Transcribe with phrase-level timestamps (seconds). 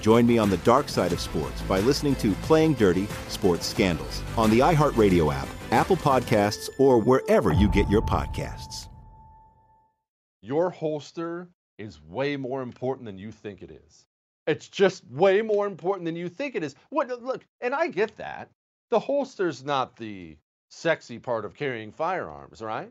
[0.00, 4.22] Join me on the dark side of sports by listening to Playing Dirty Sports Scandals
[4.36, 8.88] on the iHeartRadio app, Apple Podcasts, or wherever you get your podcasts.
[10.40, 14.06] Your holster is way more important than you think it is.
[14.46, 16.74] It's just way more important than you think it is.
[16.90, 18.50] What look, and I get that.
[18.90, 20.38] The holster's not the
[20.70, 22.90] sexy part of carrying firearms, right?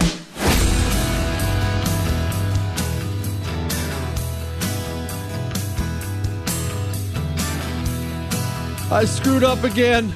[8.91, 10.13] I screwed up again.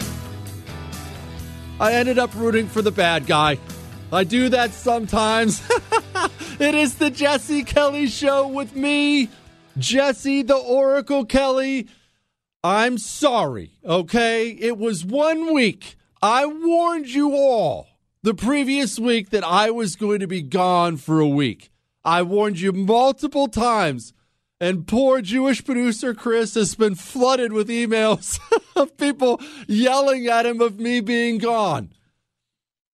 [1.80, 3.58] I ended up rooting for the bad guy.
[4.12, 5.62] I do that sometimes.
[6.60, 9.30] it is the Jesse Kelly Show with me,
[9.78, 11.88] Jesse the Oracle Kelly.
[12.66, 14.50] I'm sorry, okay?
[14.50, 15.96] It was one week.
[16.22, 17.88] I warned you all
[18.24, 21.72] the previous week that I was going to be gone for a week.
[22.04, 24.12] I warned you multiple times
[24.60, 28.40] and poor Jewish producer Chris has been flooded with emails
[28.76, 31.92] of people yelling at him of me being gone.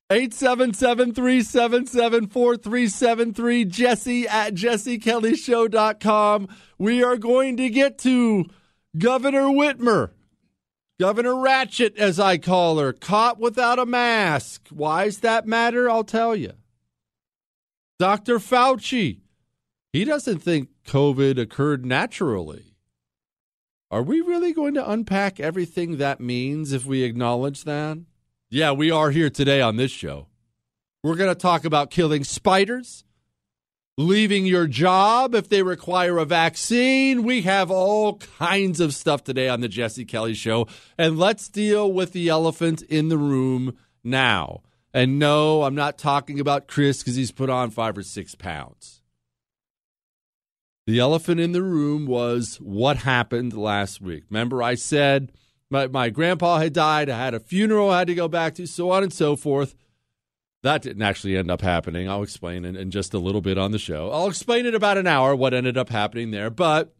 [0.09, 6.49] 877 377 4373, jesse at jessekellyshow.com.
[6.77, 8.45] We are going to get to
[8.97, 10.09] Governor Whitmer,
[10.99, 14.67] Governor Ratchet, as I call her, caught without a mask.
[14.69, 15.89] Why does that matter?
[15.89, 16.51] I'll tell you.
[17.97, 18.39] Dr.
[18.39, 19.21] Fauci,
[19.93, 22.75] he doesn't think COVID occurred naturally.
[23.89, 27.97] Are we really going to unpack everything that means if we acknowledge that?
[28.49, 30.27] Yeah, we are here today on this show.
[31.03, 33.03] We're going to talk about killing spiders,
[33.97, 37.23] leaving your job if they require a vaccine.
[37.23, 40.67] We have all kinds of stuff today on the Jesse Kelly Show.
[40.97, 44.61] And let's deal with the elephant in the room now.
[44.93, 49.00] And no, I'm not talking about Chris because he's put on five or six pounds.
[50.87, 54.23] The elephant in the room was what happened last week.
[54.29, 55.31] Remember, I said
[55.69, 58.67] my, my grandpa had died, I had a funeral I had to go back to,
[58.67, 59.75] so on and so forth.
[60.63, 62.09] That didn't actually end up happening.
[62.09, 64.11] I'll explain in, in just a little bit on the show.
[64.11, 66.49] I'll explain in about an hour what ended up happening there.
[66.49, 66.93] But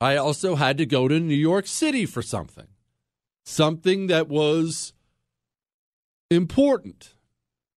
[0.00, 2.66] I also had to go to New York City for something,
[3.46, 4.92] something that was
[6.30, 7.14] important.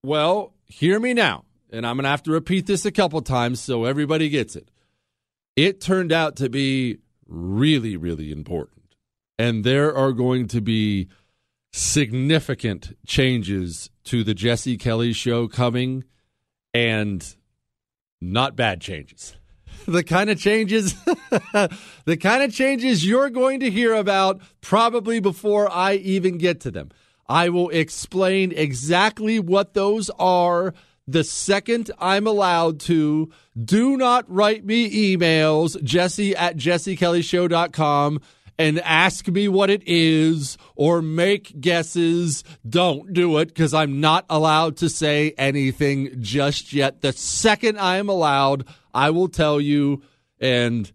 [0.03, 3.61] Well, hear me now, and I'm going to have to repeat this a couple times
[3.61, 4.71] so everybody gets it.
[5.57, 8.97] It turned out to be really, really important.
[9.39, 11.09] And there are going to be
[11.73, 16.05] significant changes to the Jesse Kelly show coming
[16.73, 17.35] and
[18.21, 19.37] not bad changes.
[19.87, 20.95] the kind of changes
[22.05, 26.71] the kind of changes you're going to hear about probably before I even get to
[26.71, 26.91] them.
[27.29, 30.75] I will explain exactly what those are
[31.07, 33.31] the second I'm allowed to.
[33.63, 38.21] Do not write me emails, jesse at jessekellyshow.com
[38.59, 42.45] and ask me what it is or make guesses.
[42.69, 47.01] Don't do it because I'm not allowed to say anything just yet.
[47.01, 50.03] The second I am allowed, I will tell you.
[50.41, 50.91] And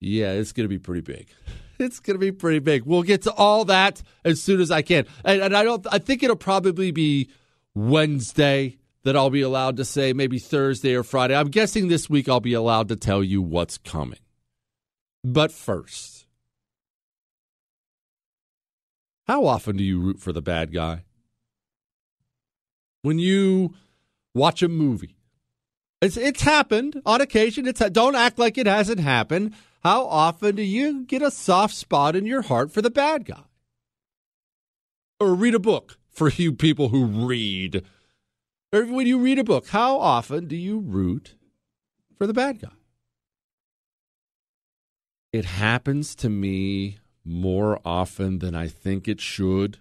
[0.00, 1.28] yeah, it's going to be pretty big.
[1.80, 2.84] It's going to be pretty big.
[2.84, 5.06] We'll get to all that as soon as I can.
[5.24, 5.86] And, and I don't.
[5.90, 7.30] I think it'll probably be
[7.74, 11.34] Wednesday that I'll be allowed to say, maybe Thursday or Friday.
[11.34, 14.18] I'm guessing this week I'll be allowed to tell you what's coming.
[15.24, 16.26] But first,
[19.26, 21.04] how often do you root for the bad guy?
[23.02, 23.74] When you
[24.34, 25.16] watch a movie,
[26.02, 27.66] it's it's happened on occasion.
[27.66, 29.54] It's don't act like it hasn't happened.
[29.82, 33.44] How often do you get a soft spot in your heart for the bad guy?
[35.18, 37.82] Or read a book for you people who read.
[38.74, 41.34] Or when you read a book, how often do you root
[42.18, 42.76] for the bad guy?
[45.32, 49.78] It happens to me more often than I think it should.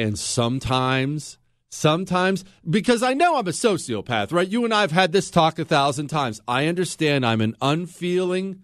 [0.00, 1.38] And sometimes,
[1.68, 4.48] sometimes, because I know I'm a sociopath, right?
[4.48, 6.40] You and I have had this talk a thousand times.
[6.48, 8.62] I understand I'm an unfeeling,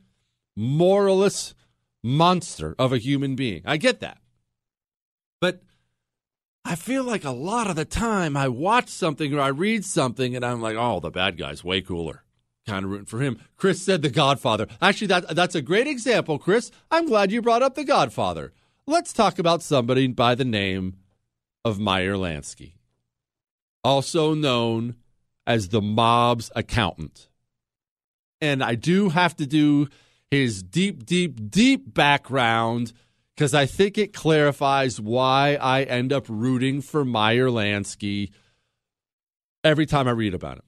[0.56, 1.54] moralist
[2.02, 3.62] monster of a human being.
[3.64, 4.18] I get that.
[5.40, 5.62] But
[6.68, 10.36] I feel like a lot of the time I watch something or I read something
[10.36, 12.24] and I'm like, oh, the bad guy's way cooler
[12.66, 13.38] kind of rooting for him.
[13.56, 14.66] Chris said The Godfather.
[14.82, 16.70] Actually, that that's a great example, Chris.
[16.90, 18.52] I'm glad you brought up The Godfather.
[18.86, 20.96] Let's talk about somebody by the name
[21.64, 22.74] of Meyer Lansky,
[23.82, 24.96] also known
[25.46, 27.30] as the mob's accountant.
[28.42, 29.88] And I do have to do
[30.30, 32.92] his deep, deep, deep background
[33.38, 38.32] because I think it clarifies why I end up rooting for Meyer Lansky
[39.62, 40.64] every time I read about him.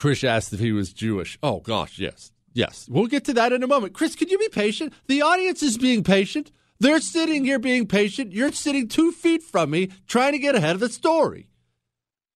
[0.00, 1.38] Chris asked if he was Jewish.
[1.42, 2.32] Oh, gosh, yes.
[2.54, 2.88] Yes.
[2.90, 3.92] We'll get to that in a moment.
[3.92, 4.94] Chris, could you be patient?
[5.06, 6.50] The audience is being patient.
[6.80, 8.32] They're sitting here being patient.
[8.32, 11.50] You're sitting two feet from me trying to get ahead of the story.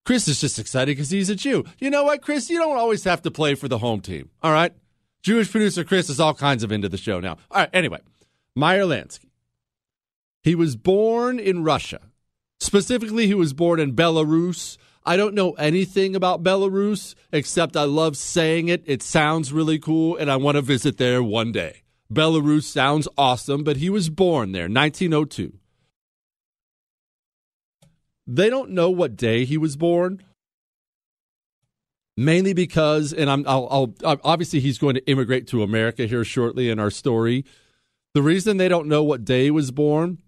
[0.04, 1.64] Chris is just excited because he's a Jew.
[1.78, 2.50] You know what, Chris?
[2.50, 4.28] You don't always have to play for the home team.
[4.42, 4.74] All right?
[5.22, 7.38] Jewish producer Chris is all kinds of into the show now.
[7.50, 8.00] All right, anyway,
[8.58, 9.30] Meyer Lansky.
[10.42, 12.00] He was born in Russia.
[12.60, 14.78] Specifically, he was born in Belarus
[15.08, 18.82] I don't know anything about Belarus except I love saying it.
[18.84, 21.80] It sounds really cool, and I want to visit there one day.
[22.12, 25.54] Belarus sounds awesome, but he was born there, 1902.
[28.26, 30.22] They don't know what day he was born,
[32.14, 36.68] mainly because, and I'm, I'll, I'll obviously he's going to immigrate to America here shortly
[36.68, 37.46] in our story.
[38.14, 40.18] The reason they don't know what day was born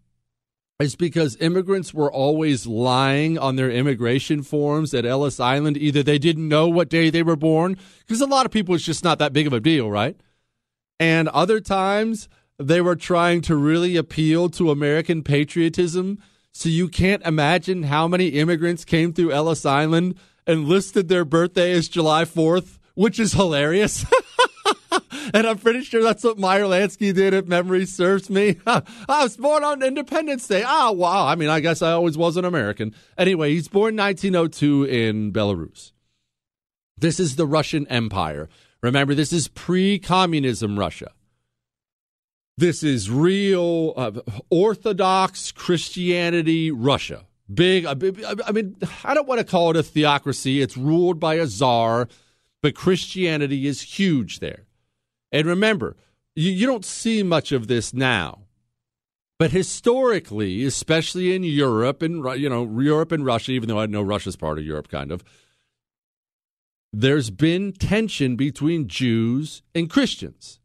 [0.81, 5.77] is because immigrants were always lying on their immigration forms at Ellis Island.
[5.77, 8.85] Either they didn't know what day they were born, because a lot of people, it's
[8.85, 10.19] just not that big of a deal, right?
[10.99, 16.19] And other times they were trying to really appeal to American patriotism.
[16.53, 21.73] So you can't imagine how many immigrants came through Ellis Island and listed their birthday
[21.73, 24.05] as July 4th, which is hilarious.
[25.35, 28.57] and I'm pretty sure that's what Meyer Lansky did if memory serves me.
[28.67, 30.65] I was born on Independence Day.
[30.67, 31.27] Oh, wow.
[31.27, 32.95] I mean, I guess I always was an American.
[33.17, 35.93] Anyway, he's born 1902 in Belarus.
[36.97, 38.49] This is the Russian Empire.
[38.83, 41.13] Remember, this is pre communism Russia.
[42.57, 44.13] This is real uh,
[44.51, 47.25] Orthodox Christianity Russia.
[47.53, 47.95] Big, uh,
[48.27, 50.61] uh, I mean, I don't want to call it a theocracy.
[50.61, 52.09] It's ruled by a czar,
[52.63, 54.67] but Christianity is huge there.
[55.33, 55.97] And remember,
[56.35, 58.41] you, you don't see much of this now.
[59.39, 64.03] But historically, especially in Europe and you know Europe and Russia, even though I know
[64.03, 65.25] Russia's part of Europe, kind of,
[66.93, 70.61] there's been tension between Jews and Christians.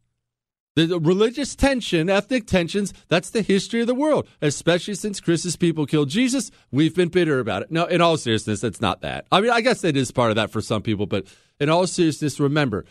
[0.74, 5.86] The, religious tension, ethnic tensions, that's the history of the world, especially since Chris's people
[5.86, 6.50] killed Jesus.
[6.70, 7.70] We've been bitter about it.
[7.70, 9.26] No, in all seriousness, it's not that.
[9.32, 11.24] I mean, I guess it is part of that for some people, but
[11.58, 12.84] in all seriousness, remember,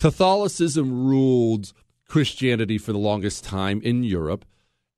[0.00, 1.72] Catholicism ruled
[2.08, 4.44] Christianity for the longest time in Europe,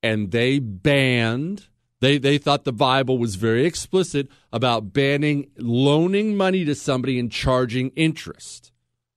[0.03, 1.67] and they banned.
[2.01, 7.31] They, they thought the Bible was very explicit about banning loaning money to somebody and
[7.31, 8.71] charging interest.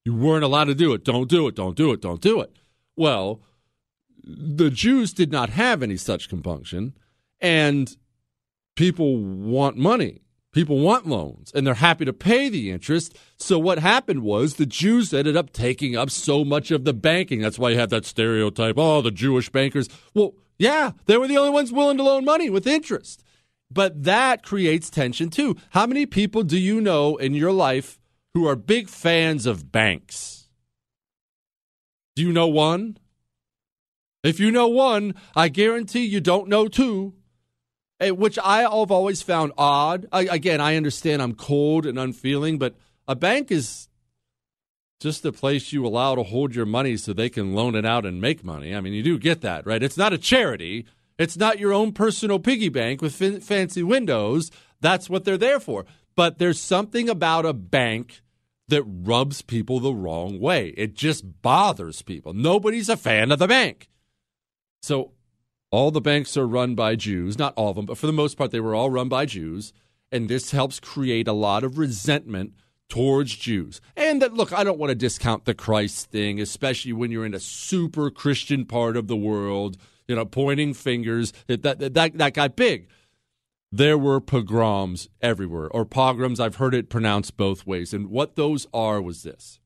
[0.05, 1.05] You weren't allowed to do it.
[1.05, 1.55] Don't do it.
[1.55, 2.01] Don't do it.
[2.01, 2.57] Don't do it.
[2.97, 3.41] Well,
[4.25, 6.95] the Jews did not have any such compunction,
[7.41, 7.97] and
[8.77, 10.23] people want money.
[10.53, 13.17] People want loans, and they're happy to pay the interest.
[13.39, 17.41] So what happened was the Jews ended up taking up so much of the banking.
[17.41, 18.77] That's why you have that stereotype.
[18.77, 19.89] Oh, the Jewish bankers.
[20.13, 23.25] Well, yeah, they were the only ones willing to loan money with interest.
[23.71, 25.57] But that creates tension too.
[25.71, 27.99] How many people do you know in your life
[28.35, 30.49] who are big fans of banks?
[32.15, 32.99] Do you know one?
[34.23, 37.15] If you know one, I guarantee you don't know two,
[38.03, 40.09] Eh, which I have always found odd.
[40.11, 42.75] I, again, I understand I'm cold and unfeeling, but
[43.07, 43.89] a bank is
[45.01, 48.05] just a place you allow to hold your money so they can loan it out
[48.05, 48.75] and make money.
[48.75, 49.83] I mean, you do get that, right?
[49.83, 50.85] It's not a charity.
[51.17, 54.51] It's not your own personal piggy bank with f- fancy windows.
[54.81, 55.87] That's what they're there for.
[56.17, 58.23] But there's something about a bank
[58.67, 60.69] that rubs people the wrong way.
[60.77, 62.33] It just bothers people.
[62.33, 63.89] Nobody's a fan of the bank.
[64.83, 65.13] So
[65.73, 68.37] all the banks are run by Jews, not all of them, but for the most
[68.37, 69.73] part, they were all run by Jews.
[70.13, 72.53] And this helps create a lot of resentment
[72.89, 73.81] towards Jews.
[73.97, 77.35] And that, look, I don't want to discount the Christ thing, especially when you're in
[77.35, 81.33] a super Christian part of the world, you know, pointing fingers.
[81.47, 82.89] That, that, that, that got big
[83.73, 86.39] there were pogroms everywhere, or pogroms.
[86.39, 87.95] I've heard it pronounced both ways.
[87.95, 89.59] And what those are was this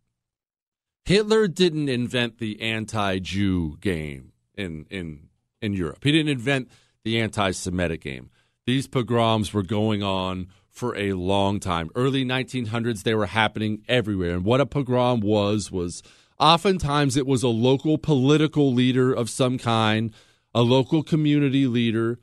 [1.04, 5.25] Hitler didn't invent the anti Jew game in, in,
[5.60, 6.70] in Europe, he didn't invent
[7.04, 8.30] the anti Semitic game.
[8.66, 11.90] These pogroms were going on for a long time.
[11.94, 14.34] Early 1900s, they were happening everywhere.
[14.34, 16.02] And what a pogrom was, was
[16.38, 20.12] oftentimes it was a local political leader of some kind,
[20.54, 22.18] a local community leader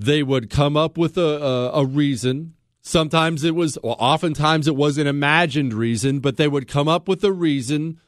[0.00, 2.54] they would come up with a, a, a reason.
[2.82, 7.08] Sometimes it was, well, oftentimes it was an imagined reason, but they would come up
[7.08, 7.98] with a reason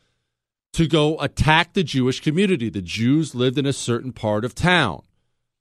[0.76, 2.68] to go attack the Jewish community.
[2.68, 5.04] The Jews lived in a certain part of town,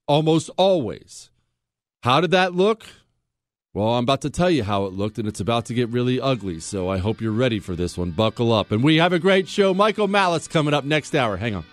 [0.07, 1.29] almost always.
[2.03, 2.85] How did that look?
[3.73, 6.19] Well, I'm about to tell you how it looked, and it's about to get really
[6.19, 6.59] ugly.
[6.59, 8.11] So I hope you're ready for this one.
[8.11, 8.73] Buckle up.
[8.73, 9.73] And we have a great show.
[9.73, 11.37] Michael Malice coming up next hour.
[11.37, 11.65] Hang on.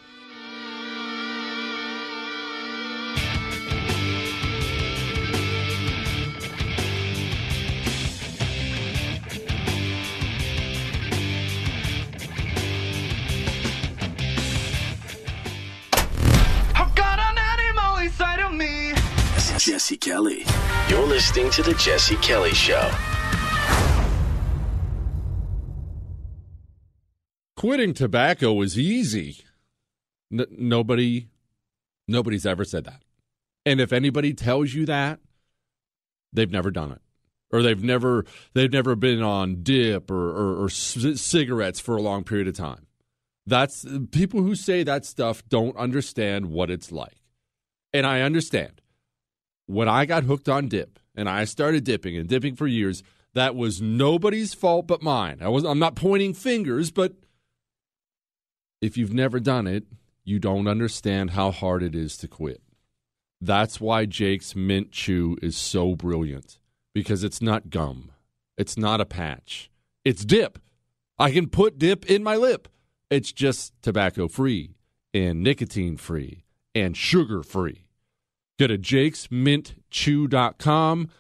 [19.92, 20.44] Jesse Kelly.
[20.88, 22.90] You're listening to The Jesse Kelly Show.
[27.56, 29.44] Quitting tobacco is easy.
[30.32, 31.28] N- nobody,
[32.08, 33.02] nobody's ever said that.
[33.66, 35.20] And if anybody tells you that,
[36.32, 37.02] they've never done it,
[37.52, 42.02] or they've never they've never been on dip or, or, or c- cigarettes for a
[42.02, 42.87] long period of time.
[43.46, 47.18] That's people who say that stuff don't understand what it's like,
[47.92, 48.82] and I understand
[49.66, 53.02] when I got hooked on dip and I started dipping and dipping for years,
[53.35, 55.38] that was nobody's fault but mine.
[55.40, 57.14] I was I'm not pointing fingers, but
[58.81, 59.85] if you've never done it,
[60.25, 62.62] you don't understand how hard it is to quit.
[63.40, 66.59] That's why Jake's Mint Chew is so brilliant
[66.95, 68.12] because it's not gum.
[68.57, 69.71] It's not a patch.
[70.04, 70.59] It's dip.
[71.19, 72.69] I can put dip in my lip.
[73.11, 74.76] It's just tobacco free
[75.12, 77.87] and nicotine free and sugar free.
[78.59, 81.11] Go to jakesmintchew.com.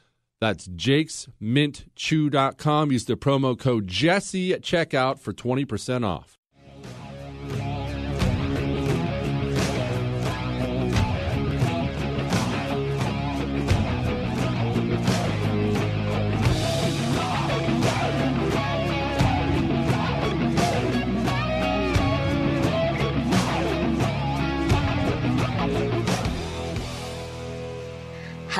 [0.40, 2.92] That's jakesmintchew.com.
[2.92, 6.36] Use the promo code Jesse at checkout for 20% off.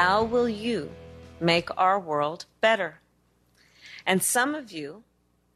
[0.03, 0.91] How will you
[1.39, 2.99] make our world better?
[4.05, 5.05] And some of you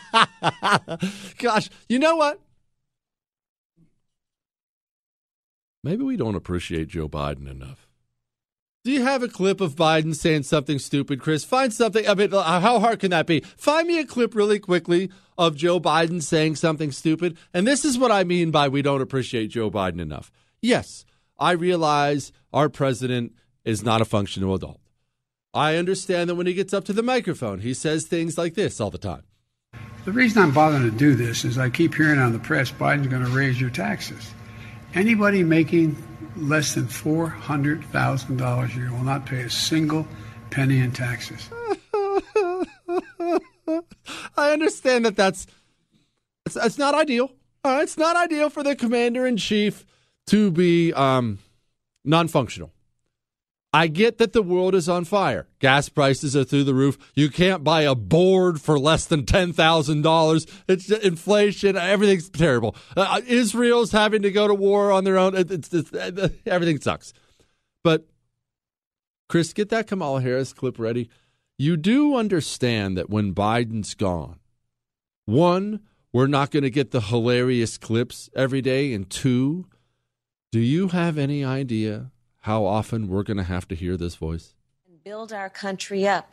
[1.39, 2.39] Gosh, you know what?
[5.83, 7.87] Maybe we don't appreciate Joe Biden enough.
[8.83, 11.43] Do you have a clip of Biden saying something stupid, Chris?
[11.43, 12.07] Find something.
[12.07, 13.41] I mean, uh, how hard can that be?
[13.41, 17.37] Find me a clip really quickly of Joe Biden saying something stupid.
[17.53, 20.31] And this is what I mean by we don't appreciate Joe Biden enough.
[20.61, 21.05] Yes,
[21.37, 23.33] I realize our president
[23.65, 24.79] is not a functional adult.
[25.53, 28.79] I understand that when he gets up to the microphone, he says things like this
[28.79, 29.23] all the time.
[30.05, 33.07] The reason I'm bothering to do this is I keep hearing on the press Biden's
[33.07, 34.33] going to raise your taxes.
[34.93, 35.95] Anybody making
[36.35, 40.07] less than $400,000 a year will not pay a single
[40.49, 41.49] penny in taxes.
[44.35, 45.45] I understand that that's
[46.45, 47.31] it's, it's not ideal.
[47.63, 49.85] Uh, it's not ideal for the commander in chief
[50.27, 51.39] to be um,
[52.05, 52.71] non-functional.
[53.71, 55.47] I get that the world is on fire.
[55.59, 56.97] Gas prices are through the roof.
[57.13, 60.47] You can't buy a board for less than ten thousand dollars.
[60.67, 61.77] It's inflation.
[61.77, 62.75] Everything's terrible.
[62.97, 65.35] Uh, Israel's having to go to war on their own.
[65.35, 65.91] It, it's, it's,
[66.47, 67.13] everything sucks.
[67.83, 68.07] But
[69.27, 71.07] Chris, get that Kamala Harris clip ready.
[71.59, 74.39] You do understand that when Biden's gone,
[75.25, 79.67] one, we're not going to get the hilarious clips every day, and two,
[80.51, 82.11] do you have any idea
[82.41, 84.53] how often we're going to have to hear this voice?
[85.03, 86.31] build our country up,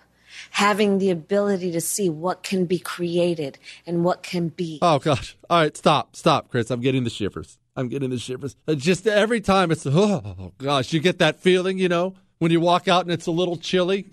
[0.51, 4.79] having the ability to see what can be created and what can be.
[4.83, 5.37] Oh gosh!
[5.49, 6.71] All right, stop, stop, Chris.
[6.71, 7.59] I'm getting the shivers.
[7.75, 8.57] I'm getting the shivers.
[8.67, 12.61] Uh, just every time it's oh gosh, you get that feeling, you know, when you
[12.61, 14.11] walk out and it's a little chilly.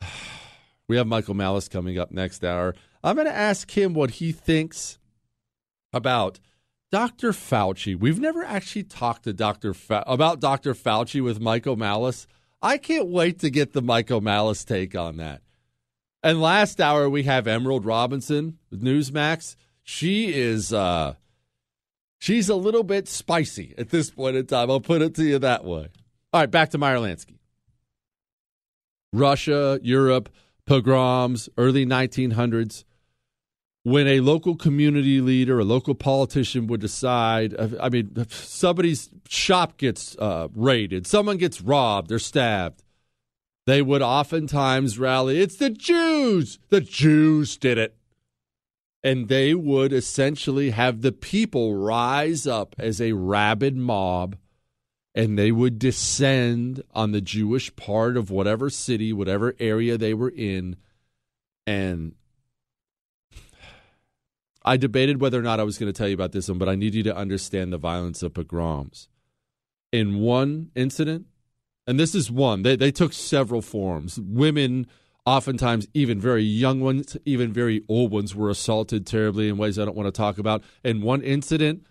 [0.88, 2.74] We have Michael Malice coming up next hour.
[3.02, 4.98] I'm going to ask him what he thinks
[5.92, 6.38] about
[6.92, 7.32] Dr.
[7.32, 7.98] Fauci.
[7.98, 9.72] We've never actually talked to Dr.
[9.72, 10.74] Fa- about Dr.
[10.74, 12.26] Fauci with Michael Malice.
[12.60, 15.40] I can't wait to get the Michael Malice take on that.
[16.22, 19.56] And last hour we have Emerald Robinson with Newsmax.
[19.82, 21.14] She is uh
[22.18, 24.70] she's a little bit spicy at this point in time.
[24.70, 25.88] I'll put it to you that way.
[26.32, 27.38] All right, back to Meyer Lansky.
[29.14, 30.28] Russia, Europe,
[30.66, 32.84] pogroms, early 1900s.
[33.84, 40.16] When a local community leader, a local politician would decide, I mean, somebody's shop gets
[40.18, 42.84] uh, raided, someone gets robbed or stabbed,
[43.66, 46.58] they would oftentimes rally, it's the Jews!
[46.68, 47.96] The Jews did it.
[49.04, 54.36] And they would essentially have the people rise up as a rabid mob
[55.14, 60.30] and they would descend on the Jewish part of whatever city, whatever area they were
[60.30, 60.76] in.
[61.66, 62.14] And
[64.64, 66.68] I debated whether or not I was going to tell you about this one, but
[66.68, 69.08] I need you to understand the violence of pogroms.
[69.90, 71.26] In one incident,
[71.86, 74.18] and this is one, they, they took several forms.
[74.20, 74.86] Women,
[75.26, 79.84] oftentimes even very young ones, even very old ones, were assaulted terribly in ways I
[79.84, 80.62] don't want to talk about.
[80.84, 81.84] In one incident,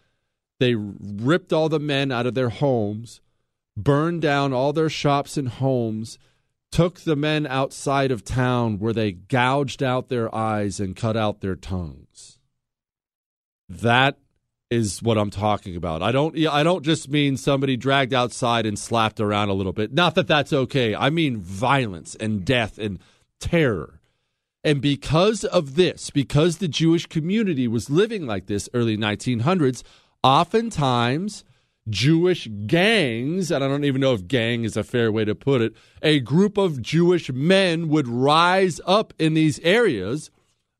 [0.60, 3.20] they ripped all the men out of their homes,
[3.76, 6.18] burned down all their shops and homes,
[6.72, 11.42] took the men outside of town where they gouged out their eyes and cut out
[11.42, 12.11] their tongues.
[13.80, 14.18] That
[14.70, 16.02] is what I'm talking about.
[16.02, 19.94] I don't I don't just mean somebody dragged outside and slapped around a little bit.
[19.94, 20.96] Not that that's okay.
[20.96, 23.00] I mean violence and death and
[23.40, 24.00] terror.
[24.64, 29.82] And because of this, because the Jewish community was living like this early 1900s,
[30.24, 31.44] oftentimes
[31.90, 35.62] Jewish gangs, and I don't even know if gang is a fair way to put
[35.62, 40.30] it, a group of Jewish men would rise up in these areas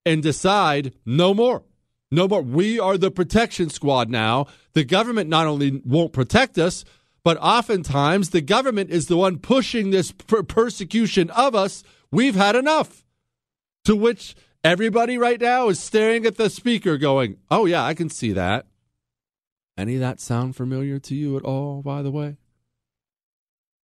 [0.06, 1.64] and decide no more.
[2.12, 2.42] No more.
[2.42, 4.48] We are the protection squad now.
[4.74, 6.84] The government not only won't protect us,
[7.24, 11.84] but oftentimes the government is the one pushing this per- persecution of us.
[12.12, 13.06] We've had enough.
[13.86, 18.10] To which everybody right now is staring at the speaker going, Oh, yeah, I can
[18.10, 18.68] see that.
[19.78, 22.38] Any of that sound familiar to you at all, by the way?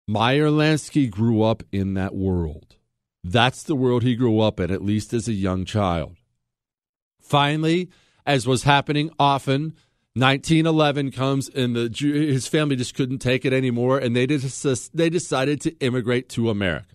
[0.08, 2.76] Meyer Lansky grew up in that world.
[3.24, 6.16] That's the world he grew up in, at least as a young child.
[7.20, 7.88] Finally,
[8.26, 9.74] as was happening often,
[10.14, 15.10] 1911 comes and the his family just couldn't take it anymore, and they just they
[15.10, 16.94] decided to immigrate to America.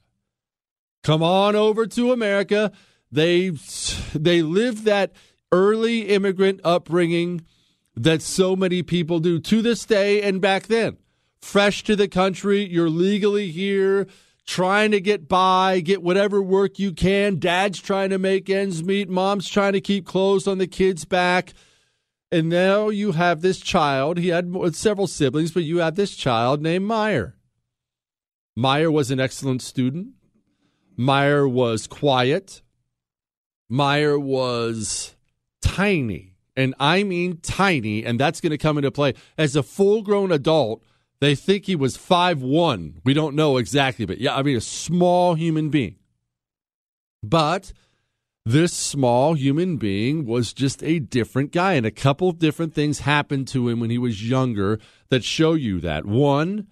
[1.03, 2.71] Come on over to America.
[3.11, 3.51] They
[4.13, 5.13] they live that
[5.51, 7.45] early immigrant upbringing
[7.95, 10.97] that so many people do to this day and back then.
[11.41, 14.07] Fresh to the country, you're legally here.
[14.45, 17.39] Trying to get by, get whatever work you can.
[17.39, 19.09] Dad's trying to make ends meet.
[19.09, 21.53] Mom's trying to keep clothes on the kid's back.
[22.31, 24.17] And now you have this child.
[24.17, 27.35] He had several siblings, but you have this child named Meyer.
[28.55, 30.09] Meyer was an excellent student.
[30.97, 32.61] Meyer was quiet.
[33.69, 35.15] Meyer was
[35.61, 36.35] tiny.
[36.55, 38.05] And I mean tiny.
[38.05, 39.13] And that's going to come into play.
[39.37, 40.83] As a full grown adult,
[41.21, 42.99] they think he was five one.
[43.05, 45.95] We don't know exactly, but yeah, I mean, a small human being.
[47.23, 47.71] But
[48.43, 51.73] this small human being was just a different guy.
[51.73, 54.79] And a couple of different things happened to him when he was younger
[55.09, 56.05] that show you that.
[56.05, 56.67] One,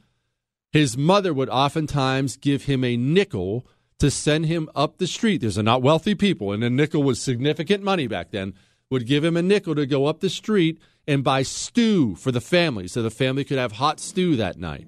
[0.71, 3.67] his mother would oftentimes give him a nickel
[3.99, 5.41] to send him up the street.
[5.41, 8.55] There's a not wealthy people, and a nickel was significant money back then.
[8.89, 12.39] Would give him a nickel to go up the street and buy stew for the
[12.39, 14.87] family so the family could have hot stew that night.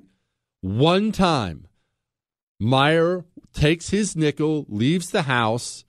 [0.62, 1.68] One time,
[2.60, 5.84] Meyer takes his nickel, leaves the house,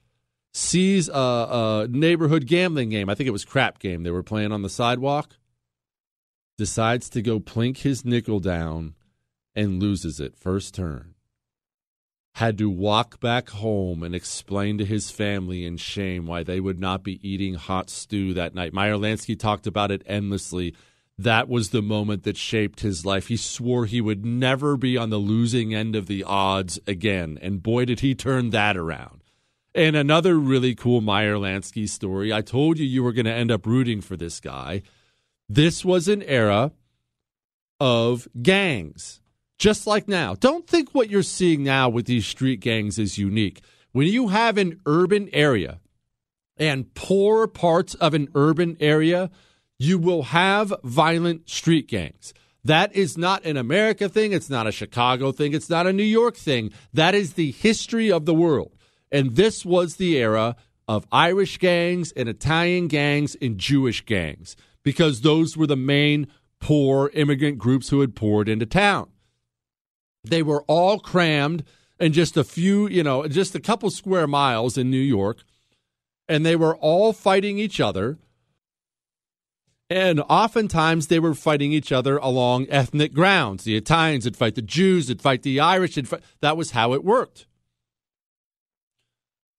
[0.55, 3.11] sees a, a, neighborhood gambling game.
[3.11, 5.37] I think it was crap game they were playing on the sidewalk.
[6.57, 8.95] Decides to go plink his nickel down
[9.55, 11.12] and loses it first turn.
[12.35, 16.81] Had to walk back home and explain to his family in shame why they would
[16.81, 18.73] not be eating hot stew that night.
[18.73, 20.75] Meyer Lansky talked about it endlessly.
[21.19, 23.29] That was the moment that shaped his life.
[23.29, 27.39] He swore he would never be on the losing end of the odds again.
[27.43, 29.23] And boy, did he turn that around.
[29.75, 32.33] And another really cool Meyer Lansky story.
[32.33, 34.83] I told you you were going to end up rooting for this guy.
[35.49, 36.73] This was an era
[37.79, 39.22] of gangs
[39.63, 40.35] just like now.
[40.35, 43.63] Don't think what you're seeing now with these street gangs is unique.
[43.93, 45.79] When you have an urban area
[46.57, 49.31] and poor parts of an urban area,
[49.79, 52.35] you will have violent street gangs.
[52.65, 54.33] That is not an America thing.
[54.33, 55.53] It's not a Chicago thing.
[55.53, 56.73] It's not a New York thing.
[56.93, 58.73] That is the history of the world.
[59.13, 60.57] And this was the era
[60.89, 66.27] of Irish gangs and Italian gangs and Jewish gangs because those were the main
[66.59, 69.12] poor immigrant groups who had poured into town.
[70.25, 71.65] They were all crammed
[71.99, 75.45] in just a few, you know, just a couple square miles in New York.
[76.29, 78.19] And they were all fighting each other.
[79.91, 83.65] And oftentimes they were fighting each other along ethnic grounds.
[83.65, 85.97] The Italians would fight the Jews, would fight the Irish.
[85.97, 87.47] Fight, that was how it worked.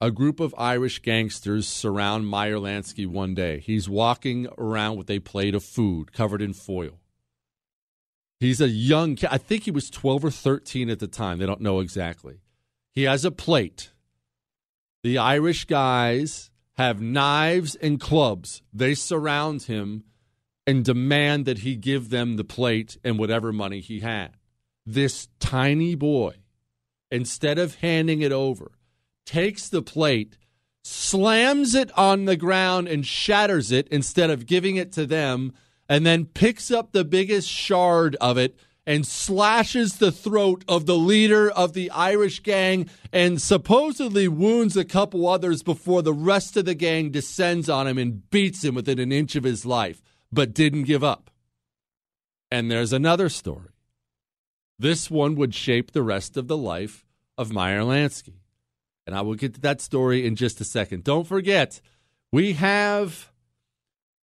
[0.01, 3.59] A group of Irish gangsters surround Meyer Lansky one day.
[3.59, 6.99] He's walking around with a plate of food covered in foil.
[8.43, 9.29] He's a young kid.
[9.31, 11.37] I think he was 12 or 13 at the time.
[11.37, 12.41] They don't know exactly.
[12.91, 13.91] He has a plate.
[15.01, 18.61] The Irish guys have knives and clubs.
[18.73, 20.03] They surround him
[20.67, 24.35] and demand that he give them the plate and whatever money he had.
[24.85, 26.35] This tiny boy,
[27.09, 28.73] instead of handing it over,
[29.25, 30.37] takes the plate,
[30.83, 35.53] slams it on the ground, and shatters it instead of giving it to them
[35.93, 40.97] and then picks up the biggest shard of it and slashes the throat of the
[40.97, 46.65] leader of the Irish gang and supposedly wounds a couple others before the rest of
[46.65, 50.01] the gang descends on him and beats him within an inch of his life,
[50.31, 51.29] but didn't give up.
[52.49, 53.69] And there's another story.
[54.79, 57.05] This one would shape the rest of the life
[57.37, 58.39] of Meyer Lansky.
[59.05, 61.03] And I will get to that story in just a second.
[61.03, 61.81] Don't forget,
[62.31, 63.31] we have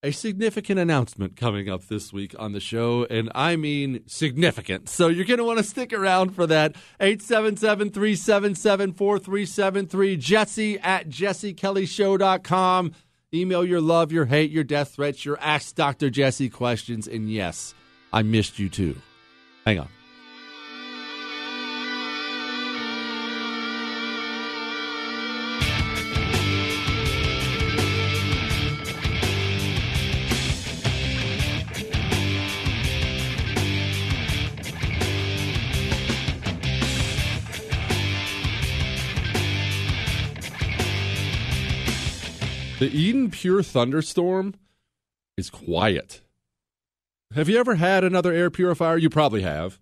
[0.02, 4.88] a significant announcement coming up this week on the show, and I mean significant.
[4.88, 6.76] So you're going to want to stick around for that.
[7.00, 12.92] 877 377 4373, jesse at jessekellyshow.com.
[13.34, 16.08] Email your love, your hate, your death threats, your Ask Dr.
[16.08, 17.74] Jesse questions, and yes,
[18.12, 18.96] I missed you too.
[19.66, 19.97] Hang on.
[42.78, 44.54] The Eden Pure Thunderstorm
[45.36, 46.20] is quiet.
[47.34, 48.96] Have you ever had another air purifier?
[48.96, 49.80] You probably have.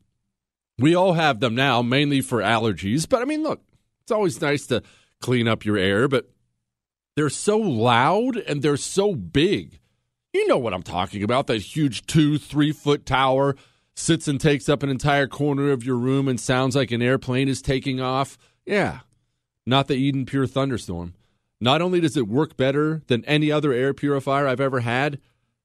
[0.78, 3.06] We all have them now, mainly for allergies.
[3.06, 3.60] But I mean, look,
[4.00, 4.82] it's always nice to
[5.20, 6.30] clean up your air, but
[7.16, 9.78] they're so loud and they're so big.
[10.32, 13.56] You know what I'm talking about that huge two, three foot tower
[13.94, 17.48] sits and takes up an entire corner of your room and sounds like an airplane
[17.48, 18.38] is taking off.
[18.64, 19.00] Yeah,
[19.66, 21.12] not the Eden Pure Thunderstorm.
[21.60, 25.18] Not only does it work better than any other air purifier I've ever had,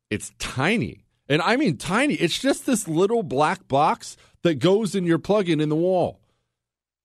[0.10, 1.04] it's tiny.
[1.28, 2.14] And I mean tiny.
[2.16, 6.22] It's just this little black box that goes in your plug in in the wall.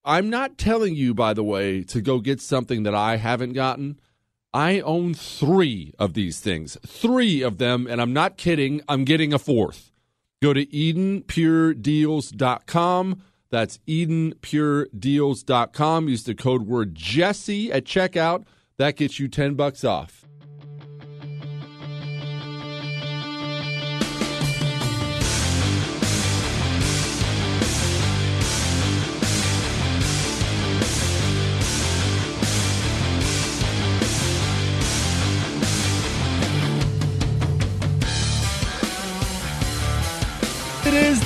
[0.04, 3.98] I'm not telling you, by the way, to go get something that I haven't gotten.
[4.54, 8.82] I own three of these things, three of them, and I'm not kidding.
[8.88, 9.90] I'm getting a fourth.
[10.40, 13.22] Go to EdenPureDeals.com.
[13.50, 16.08] That's EdenPureDeals.com.
[16.08, 18.44] Use the code word Jesse at checkout.
[18.78, 20.25] That gets you 10 bucks off.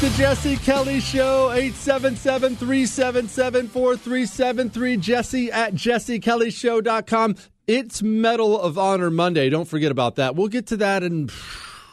[0.01, 4.97] The Jesse Kelly Show, 877 377 4373.
[4.97, 7.37] Jesse at jessekellyshow.com.
[7.67, 9.51] It's Medal of Honor Monday.
[9.51, 10.37] Don't forget about that.
[10.37, 11.29] We'll get to that in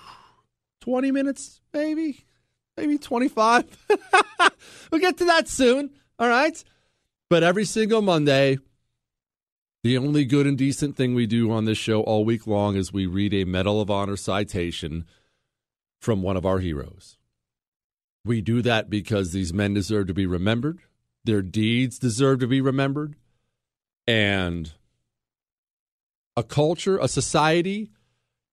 [0.82, 2.24] 20 minutes, maybe,
[2.78, 3.65] maybe 25.
[4.91, 5.89] we'll get to that soon.
[6.17, 6.63] All right.
[7.30, 8.58] But every single Monday,
[9.84, 12.93] the only good and decent thing we do on this show all week long is
[12.93, 15.04] we read a Medal of Honor citation
[16.00, 17.17] from one of our heroes.
[18.28, 20.80] We do that because these men deserve to be remembered.
[21.24, 23.16] Their deeds deserve to be remembered.
[24.06, 24.72] And
[26.36, 27.90] a culture, a society,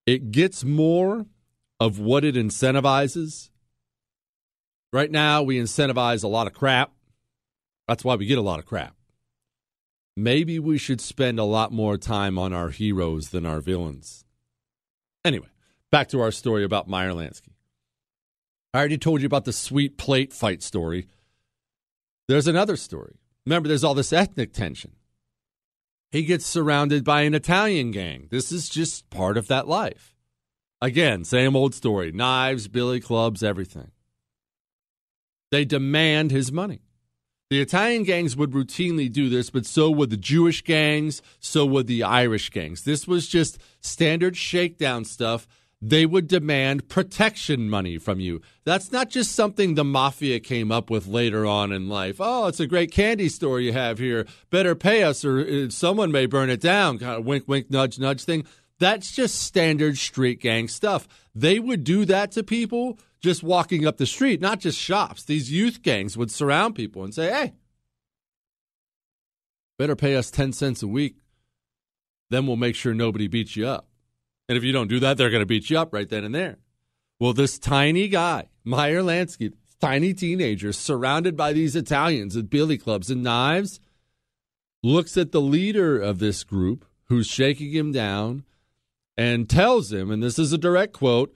[0.07, 1.27] it gets more
[1.81, 3.51] of what it incentivizes.
[4.93, 6.93] Right now, we incentivize a lot of crap.
[7.89, 8.95] That's why we get a lot of crap.
[10.17, 14.25] Maybe we should spend a lot more time on our heroes than our villains.
[15.25, 15.49] Anyway,
[15.91, 17.54] back to our story about Meyer Lansky.
[18.75, 21.07] I already told you about the sweet plate fight story.
[22.27, 23.15] There's another story.
[23.47, 24.97] Remember, there's all this ethnic tension.
[26.11, 28.27] He gets surrounded by an Italian gang.
[28.31, 30.17] This is just part of that life.
[30.83, 33.93] Again, same old story knives, billy clubs, everything.
[35.53, 36.81] They demand his money.
[37.51, 41.87] The Italian gangs would routinely do this, but so would the Jewish gangs, so would
[41.87, 42.83] the Irish gangs.
[42.83, 45.47] This was just standard shakedown stuff
[45.81, 48.41] they would demand protection money from you.
[48.65, 52.17] That's not just something the mafia came up with later on in life.
[52.21, 54.27] Oh, it's a great candy store you have here.
[54.51, 56.99] Better pay us or uh, someone may burn it down.
[56.99, 58.45] Kind of wink, wink, nudge, nudge thing.
[58.79, 61.07] That's just standard street gang stuff.
[61.35, 65.25] They would do that to people just walking up the street, not just shops.
[65.25, 67.53] These youth gangs would surround people and say, hey,
[69.79, 71.17] better pay us 10 cents a week.
[72.31, 73.89] Then we'll make sure nobody beats you up.
[74.49, 76.35] And if you don't do that, they're going to beat you up right then and
[76.35, 76.59] there.
[77.19, 83.11] Well, this tiny guy, Meyer Lansky, tiny teenager, surrounded by these Italians with billy clubs
[83.11, 83.81] and knives,
[84.83, 88.45] looks at the leader of this group who's shaking him down
[89.17, 91.35] and tells him, and this is a direct quote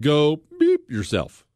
[0.00, 1.46] go beep yourself.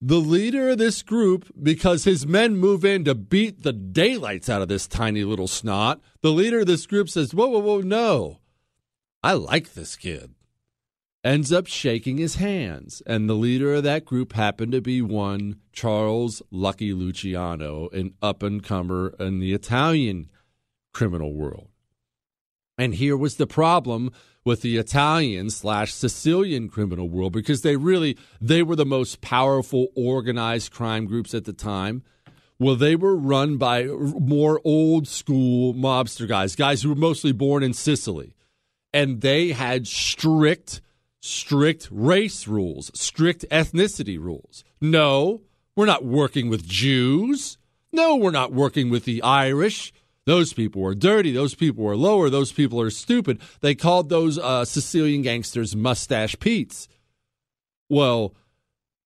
[0.00, 4.60] The leader of this group, because his men move in to beat the daylights out
[4.60, 8.40] of this tiny little snot, the leader of this group says, Whoa, whoa, whoa, no.
[9.26, 10.36] I like this kid.
[11.24, 15.56] Ends up shaking his hands, and the leader of that group happened to be one
[15.72, 20.30] Charles Lucky Luciano, an up and comer in the Italian
[20.94, 21.70] criminal world.
[22.78, 24.12] And here was the problem
[24.44, 29.88] with the Italian slash Sicilian criminal world because they really they were the most powerful
[29.96, 32.04] organized crime groups at the time.
[32.60, 37.64] Well, they were run by more old school mobster guys, guys who were mostly born
[37.64, 38.35] in Sicily
[38.96, 40.80] and they had strict,
[41.20, 44.64] strict race rules, strict ethnicity rules.
[44.80, 45.42] No,
[45.76, 47.58] we're not working with Jews.
[47.92, 49.92] No, we're not working with the Irish.
[50.24, 51.30] Those people were dirty.
[51.30, 52.30] Those people were lower.
[52.30, 53.42] Those people are stupid.
[53.60, 56.88] They called those uh, Sicilian gangsters mustache Pete's.
[57.90, 58.34] Well,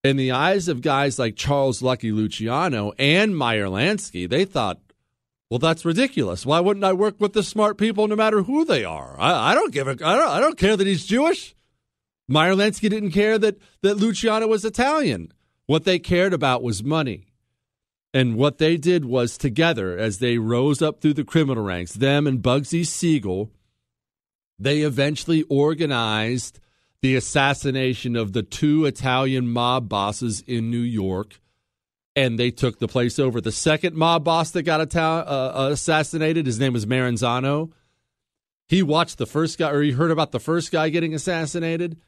[0.05, 4.79] in the eyes of guys like Charles Lucky Luciano and Meyer Lansky, they thought
[5.51, 6.47] well, that's ridiculous.
[6.47, 9.17] Why wouldn't I work with the smart people no matter who they are?
[9.19, 9.91] I, I don't give a.
[9.91, 10.29] I don't.
[10.29, 11.57] I don't care that he's Jewish.
[12.29, 15.33] Meyer Lansky didn't care that that Luciano was Italian.
[15.67, 17.27] What they cared about was money.
[18.15, 22.27] And what they did was together, as they rose up through the criminal ranks, them
[22.27, 23.51] and Bugsy Siegel,
[24.59, 26.61] they eventually organized
[27.03, 31.41] the assassination of the two Italian mob bosses in New York
[32.17, 33.41] and they took the place over.
[33.41, 37.73] The second mob boss that got uh, uh, assassinated, his name was Maranzano.
[38.69, 41.99] He watched the first guy, or he heard about the first guy getting assassinated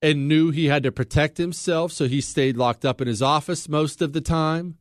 [0.00, 3.68] and knew he had to protect himself, so he stayed locked up in his office
[3.68, 4.76] most of the time.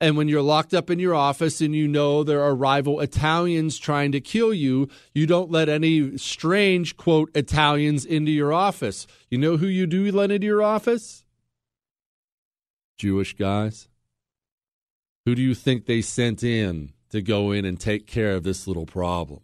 [0.00, 3.78] And when you're locked up in your office and you know there are rival Italians
[3.78, 9.06] trying to kill you, you don't let any strange, quote, Italians into your office.
[9.30, 11.24] You know who you do let into your office?
[12.98, 13.88] Jewish guys.
[15.24, 18.66] Who do you think they sent in to go in and take care of this
[18.66, 19.40] little problem?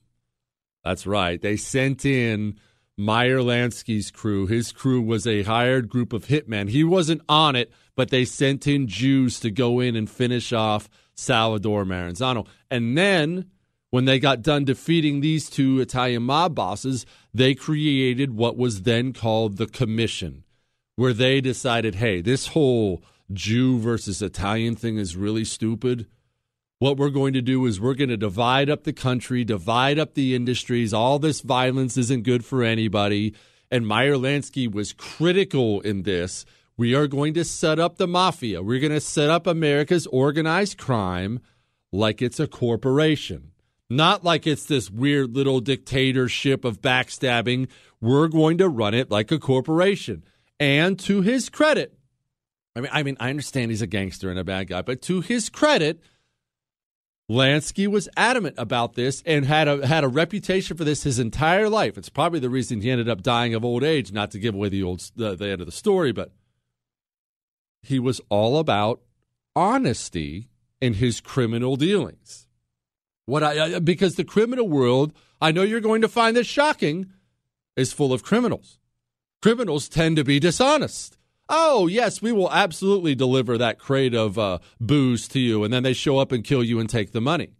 [0.84, 1.40] That's right.
[1.40, 2.58] They sent in
[2.96, 4.46] Meyer Lansky's crew.
[4.46, 6.68] His crew was a hired group of hitmen.
[6.68, 10.88] He wasn't on it, but they sent in Jews to go in and finish off
[11.14, 12.46] Salvador Maranzano.
[12.70, 13.50] And then
[13.90, 19.12] when they got done defeating these two Italian mob bosses, they created what was then
[19.12, 20.44] called the Commission,
[20.96, 26.06] where they decided, hey, this whole Jew versus Italian thing is really stupid.
[26.78, 30.14] What we're going to do is we're going to divide up the country, divide up
[30.14, 30.94] the industries.
[30.94, 33.34] All this violence isn't good for anybody.
[33.70, 36.46] And Meyer Lansky was critical in this.
[36.76, 38.62] We are going to set up the mafia.
[38.62, 41.40] We're going to set up America's organized crime
[41.90, 43.50] like it's a corporation,
[43.90, 47.68] not like it's this weird little dictatorship of backstabbing.
[48.00, 50.22] We're going to run it like a corporation.
[50.60, 51.97] And to his credit,
[52.76, 55.20] I mean, I mean, I understand he's a gangster and a bad guy, but to
[55.20, 56.00] his credit,
[57.30, 61.68] Lansky was adamant about this and had a had a reputation for this his entire
[61.68, 61.98] life.
[61.98, 64.12] It's probably the reason he ended up dying of old age.
[64.12, 66.32] Not to give away the old the, the end of the story, but
[67.82, 69.02] he was all about
[69.54, 70.48] honesty
[70.80, 72.46] in his criminal dealings.
[73.26, 77.12] What I because the criminal world, I know you're going to find this shocking,
[77.76, 78.78] is full of criminals.
[79.42, 81.17] Criminals tend to be dishonest
[81.48, 85.64] oh, yes, we will absolutely deliver that crate of uh, booze to you.
[85.64, 87.54] And then they show up and kill you and take the money.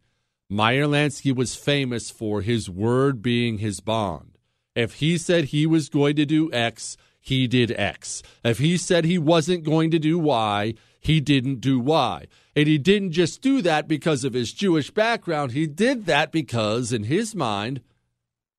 [0.50, 4.38] Meyer Lansky was famous for his word being his bond.
[4.74, 8.22] If he said he was going to do X, he did X.
[8.44, 12.26] If he said he wasn't going to do Y, he didn't do Y.
[12.56, 15.52] And he didn't just do that because of his Jewish background.
[15.52, 17.82] He did that because, in his mind,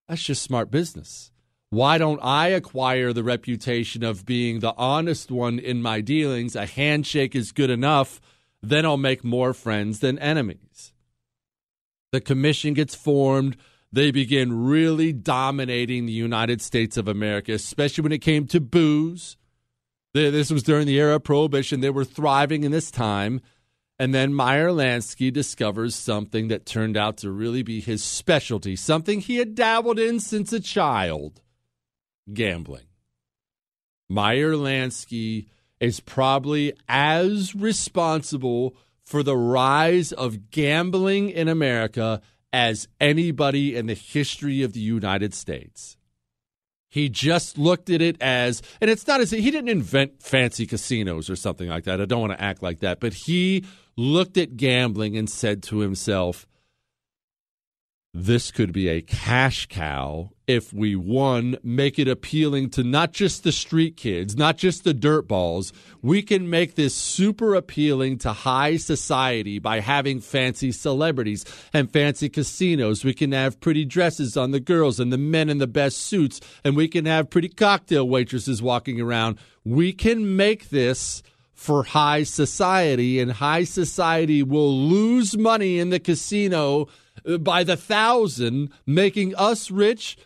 [0.08, 1.32] that's just smart business.
[1.72, 6.56] Why don't I acquire the reputation of being the honest one in my dealings?
[6.56, 8.20] A handshake is good enough.
[8.62, 10.94] Then I'll make more friends than enemies.
[12.12, 13.56] The commission gets formed.
[13.92, 19.38] They begin really dominating the United States of America, especially when it came to booze.
[20.16, 21.82] This was during the era of Prohibition.
[21.82, 23.42] They were thriving in this time.
[24.00, 29.20] And then Meyer Lansky discovers something that turned out to really be his specialty, something
[29.20, 31.42] he had dabbled in since a child
[32.34, 32.86] gambling.
[34.10, 35.48] Meyer Lansky
[35.80, 43.94] is probably as responsible for the rise of gambling in America as anybody in the
[43.94, 45.98] history of the United States.
[46.90, 51.30] He just looked at it as, and it's not as he didn't invent fancy casinos
[51.30, 52.02] or something like that.
[52.02, 53.64] I don't want to act like that, but he
[53.96, 56.48] looked at gambling and said to himself,
[58.14, 63.44] this could be a cash cow if we one make it appealing to not just
[63.44, 65.72] the street kids, not just the dirt balls.
[66.02, 72.30] We can make this super appealing to high society by having fancy celebrities and fancy
[72.30, 73.06] casinos.
[73.06, 76.42] We can have pretty dresses on the girls and the men in the best suits,
[76.64, 79.38] and we can have pretty cocktail waitresses walking around.
[79.64, 81.22] We can make this
[81.54, 86.88] for high society, and high society will lose money in the casino
[87.26, 90.18] Uh, by the thousand, making us rich,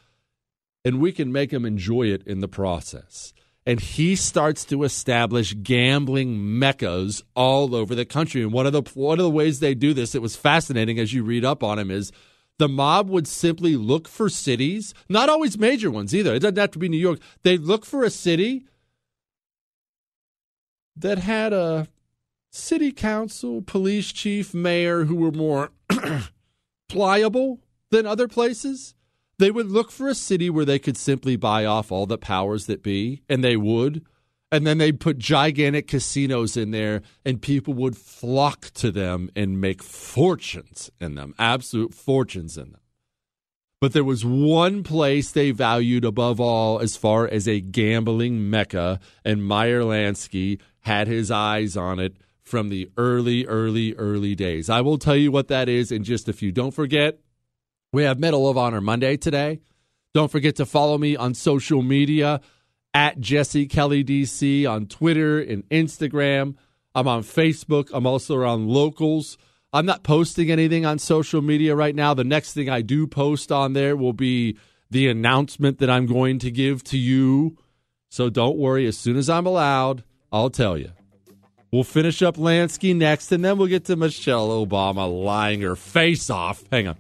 [0.85, 3.33] and we can make them enjoy it in the process.
[3.65, 8.41] And he starts to establish gambling meccas all over the country.
[8.41, 11.13] And one of the one of the ways they do this, it was fascinating as
[11.13, 12.11] you read up on him, is
[12.59, 16.35] the mob would simply look for cities, not always major ones either.
[16.35, 17.19] It doesn't have to be New York.
[17.43, 18.65] They'd look for a city
[20.95, 21.87] that had a
[22.51, 25.71] city council, police chief, mayor who were more
[26.93, 28.95] pliable than other places.
[29.39, 32.67] They would look for a city where they could simply buy off all the powers
[32.67, 34.05] that be, and they would.
[34.51, 39.59] And then they'd put gigantic casinos in there, and people would flock to them and
[39.59, 42.81] make fortunes in them, absolute fortunes in them.
[43.81, 48.99] But there was one place they valued above all as far as a gambling mecca,
[49.25, 54.69] and Meyer Lansky had his eyes on it from the early, early, early days.
[54.69, 56.51] I will tell you what that is in just a few.
[56.51, 57.19] Don't forget,
[57.91, 59.61] we have Medal of Honor Monday today.
[60.13, 62.41] Don't forget to follow me on social media
[62.93, 66.55] at Jesse Kelly DC on Twitter and Instagram.
[66.93, 67.89] I'm on Facebook.
[67.93, 69.37] I'm also on locals.
[69.71, 72.13] I'm not posting anything on social media right now.
[72.13, 74.57] The next thing I do post on there will be
[74.91, 77.57] the announcement that I'm going to give to you.
[78.09, 78.85] So don't worry.
[78.85, 80.91] As soon as I'm allowed, I'll tell you.
[81.73, 86.29] We'll finish up Lansky next, and then we'll get to Michelle Obama lying her face
[86.29, 86.63] off.
[86.71, 86.97] Hang on.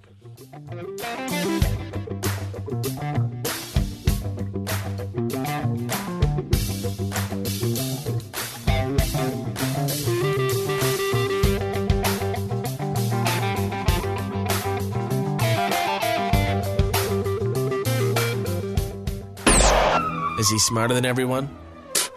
[20.39, 21.55] Is he smarter than everyone?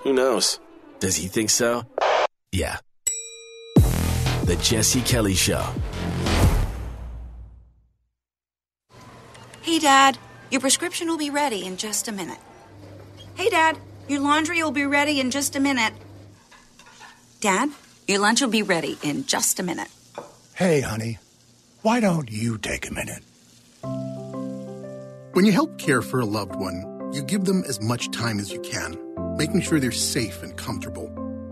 [0.05, 0.59] Who knows?
[1.01, 1.85] Does he think so?
[2.53, 2.79] Yeah.
[4.45, 5.65] The Jesse Kelly Show.
[9.63, 10.17] Hey, Dad,
[10.51, 12.39] your prescription will be ready in just a minute.
[13.35, 13.79] Hey, Dad,
[14.09, 15.93] your laundry will be ready in just a minute.
[17.41, 17.71] Dad,
[18.07, 19.89] your lunch will be ready in just a minute.
[20.55, 21.19] Hey, honey,
[21.83, 23.23] why don't you take a minute?
[25.33, 28.51] When you help care for a loved one, you give them as much time as
[28.53, 28.97] you can,
[29.37, 31.11] making sure they're safe and comfortable.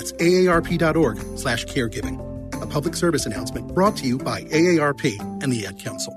[0.00, 2.16] That's aarp.org slash caregiving.
[2.62, 6.14] A public service announcement brought to you by AARP and the Ad Council.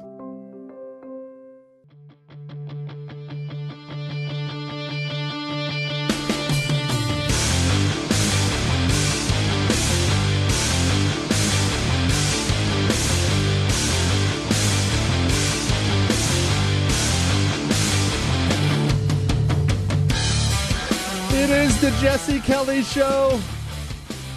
[21.33, 23.41] It is the Jesse Kelly Show.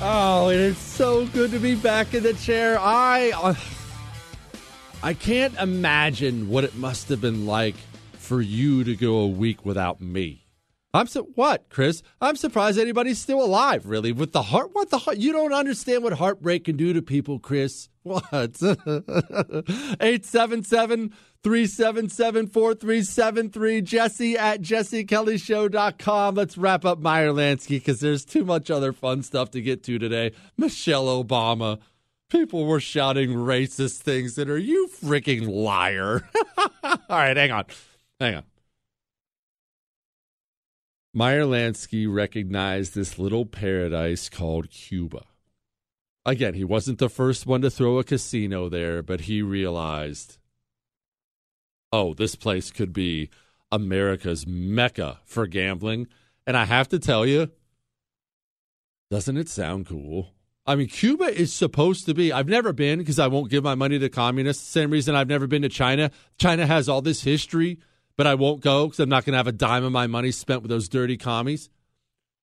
[0.03, 2.79] Oh, it is so good to be back in the chair.
[2.79, 3.55] I uh,
[5.03, 7.77] I can't imagine what it must have been like
[8.13, 10.46] for you to go a week without me.
[10.97, 12.03] I'm so what, Chris?
[12.21, 13.87] I'm surprised anybody's still alive.
[13.87, 14.71] Really, with the heart.
[14.73, 15.19] What the heart?
[15.19, 17.89] You don't understand what heartbreak can do to people, Chris.
[18.07, 18.63] What?
[18.63, 23.83] 877 377 4373.
[23.83, 26.37] Jesse at jessekellyshow.com.
[26.37, 29.99] Let's wrap up Meyer Lansky because there's too much other fun stuff to get to
[29.99, 30.31] today.
[30.57, 31.81] Michelle Obama.
[32.29, 34.57] People were shouting racist things at her.
[34.57, 36.31] You freaking liar.
[36.85, 37.65] All right, hang on.
[38.21, 38.45] Hang on.
[41.17, 45.23] Meyer Lansky recognized this little paradise called Cuba.
[46.27, 50.37] Again, he wasn't the first one to throw a casino there, but he realized,
[51.91, 53.31] oh, this place could be
[53.73, 56.07] America's mecca for gambling.
[56.47, 57.51] And I have to tell you,
[59.11, 60.35] doesn't it sound cool?
[60.67, 62.31] I mean, Cuba is supposed to be.
[62.31, 64.69] I've never been because I won't give my money to communists.
[64.69, 66.11] Same reason I've never been to China.
[66.37, 67.79] China has all this history,
[68.17, 70.31] but I won't go because I'm not going to have a dime of my money
[70.31, 71.69] spent with those dirty commies.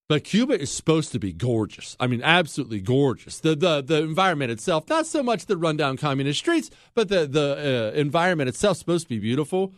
[0.10, 1.96] But Cuba is supposed to be gorgeous.
[2.00, 3.40] I mean, absolutely gorgeous.
[3.40, 7.92] The the the environment itself, not so much the rundown communist streets, but the the
[7.96, 9.74] uh, environment itself supposed to be beautiful.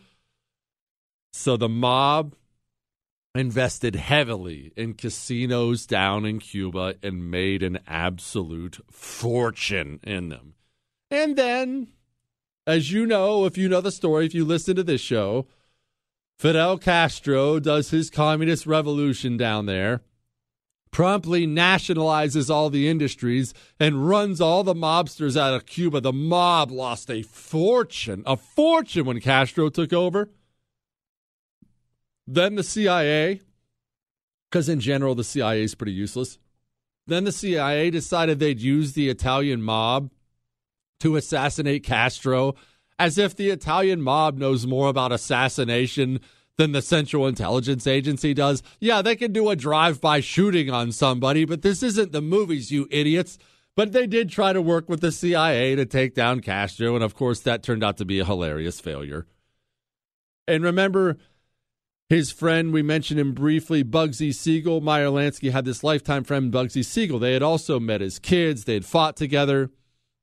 [1.32, 2.34] So the mob
[3.36, 10.54] invested heavily in casinos down in Cuba and made an absolute fortune in them.
[11.10, 11.88] And then,
[12.66, 15.46] as you know, if you know the story, if you listen to this show,
[16.38, 20.02] Fidel Castro does his communist revolution down there
[20.96, 26.00] promptly nationalizes all the industries and runs all the mobsters out of Cuba.
[26.00, 30.30] The mob lost a fortune, a fortune when Castro took over.
[32.26, 33.42] Then the CIA,
[34.50, 36.38] because in general, the CIA is pretty useless.
[37.06, 40.10] Then the CIA decided they'd use the Italian mob
[41.00, 42.54] to assassinate Castro,
[42.98, 46.20] as if the Italian mob knows more about assassination
[46.56, 48.62] than the Central Intelligence Agency does.
[48.80, 52.70] Yeah, they can do a drive by shooting on somebody, but this isn't the movies,
[52.70, 53.38] you idiots.
[53.76, 57.14] But they did try to work with the CIA to take down Castro, and of
[57.14, 59.26] course, that turned out to be a hilarious failure.
[60.48, 61.18] And remember,
[62.08, 64.80] his friend, we mentioned him briefly, Bugsy Siegel.
[64.80, 67.18] Meyer Lansky had this lifetime friend, Bugsy Siegel.
[67.18, 69.70] They had also met as kids, they had fought together.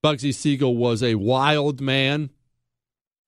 [0.03, 2.31] Bugsy Siegel was a wild man,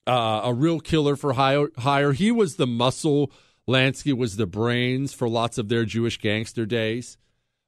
[0.07, 2.11] uh, a real killer for hire.
[2.13, 3.31] He was the muscle.
[3.67, 7.17] Lansky was the brains for lots of their Jewish gangster days.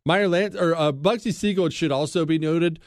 [0.05, 2.79] Meyer Lans- or uh, Bugsy Siegel, it should also be noted,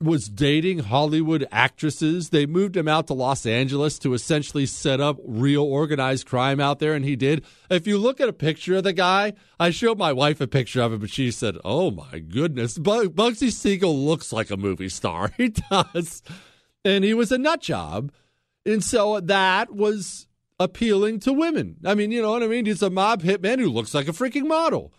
[0.00, 2.30] was dating Hollywood actresses.
[2.30, 6.78] They moved him out to Los Angeles to essentially set up real organized crime out
[6.78, 7.44] there, and he did.
[7.70, 10.82] If you look at a picture of the guy, I showed my wife a picture
[10.82, 15.32] of him, and she said, "Oh my goodness, Bugsy Siegel looks like a movie star.
[15.36, 16.22] He does."
[16.84, 18.10] And he was a nut job,
[18.64, 20.26] and so that was
[20.58, 21.76] appealing to women.
[21.84, 22.66] I mean, you know what I mean?
[22.66, 24.92] He's a mob hitman who looks like a freaking model,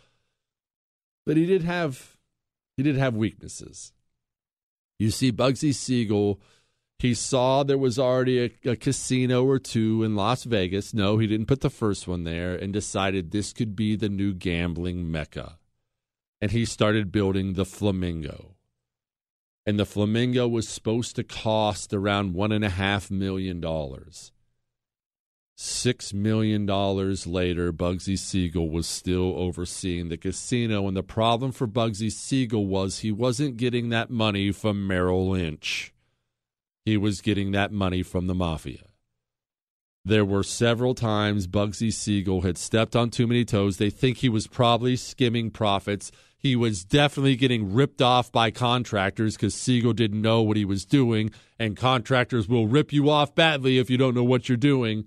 [1.26, 2.18] but he did have
[2.76, 3.94] he did have weaknesses.
[5.00, 6.40] You see, Bugsy Siegel,
[7.00, 10.94] He saw there was already a, a, casino or two in Las Vegas.
[10.94, 14.34] No, he didn't put the first one there and decided this could be the new
[14.34, 15.58] gambling mecca.
[16.40, 18.53] And he started building the Flamingo.
[19.66, 23.64] And the Flamingo was supposed to cost around $1.5 million.
[25.56, 31.68] Six million dollars later, Bugsy Siegel was still overseeing the casino, and the problem for
[31.68, 35.94] Bugsy Siegel was he wasn't getting that money from Merrill Lynch.
[36.86, 38.88] He was getting that money from the mafia.
[40.04, 43.78] There were several times Bugsy Siegel had stepped on too many toes.
[43.78, 46.12] They think he was probably skimming profits.
[46.44, 50.86] He was definitely getting ripped off by contractors because Siegel didn't know what he was
[50.86, 55.06] doing, and contractors will rip you off badly if you don't know what you're doing